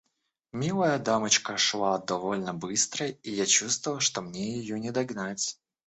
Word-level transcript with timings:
Милая 0.51 0.97
дамочка 0.97 1.57
шла 1.57 1.99
довольно 1.99 2.55
быстро, 2.55 3.05
и 3.05 3.29
я 3.29 3.45
чувствовал, 3.45 3.99
что 3.99 4.23
мне 4.23 4.55
ее 4.57 4.79
не 4.79 4.89
догнать. 4.89 5.59